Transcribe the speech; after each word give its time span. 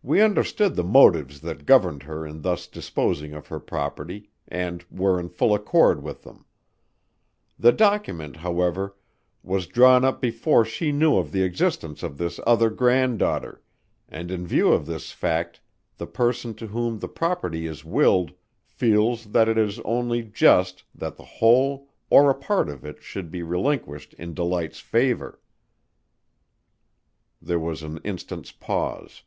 We 0.00 0.22
understood 0.22 0.74
the 0.74 0.84
motives 0.84 1.42
that 1.42 1.66
governed 1.66 2.04
her 2.04 2.26
in 2.26 2.40
thus 2.40 2.66
disposing 2.66 3.34
of 3.34 3.48
her 3.48 3.60
property 3.60 4.30
and 4.48 4.82
were 4.90 5.20
in 5.20 5.28
full 5.28 5.52
accord 5.52 6.02
with 6.02 6.22
them. 6.22 6.46
The 7.58 7.72
document, 7.72 8.36
however, 8.36 8.96
was 9.42 9.66
drawn 9.66 10.06
up 10.06 10.22
before 10.22 10.64
she 10.64 10.92
knew 10.92 11.18
of 11.18 11.30
the 11.30 11.42
existence 11.42 12.02
of 12.02 12.16
this 12.16 12.40
other 12.46 12.70
granddaughter, 12.70 13.60
and 14.08 14.30
in 14.30 14.46
view 14.46 14.72
of 14.72 14.86
this 14.86 15.12
fact, 15.12 15.60
the 15.98 16.06
person 16.06 16.54
to 16.54 16.68
whom 16.68 17.00
the 17.00 17.06
property 17.08 17.66
is 17.66 17.84
willed 17.84 18.32
feels 18.64 19.26
that 19.26 19.46
it 19.46 19.58
is 19.58 19.78
only 19.80 20.22
just 20.22 20.84
that 20.94 21.18
the 21.18 21.24
whole 21.36 21.90
or 22.08 22.30
a 22.30 22.34
part 22.34 22.70
of 22.70 22.82
it 22.82 23.02
should 23.02 23.30
be 23.30 23.42
relinquished 23.42 24.14
in 24.14 24.32
Delight's 24.32 24.80
favor." 24.80 25.38
There 27.42 27.60
was 27.60 27.82
an 27.82 27.98
instant's 28.04 28.52
pause. 28.52 29.22